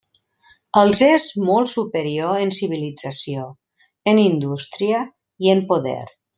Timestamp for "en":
2.47-2.55, 4.15-4.23, 5.57-5.67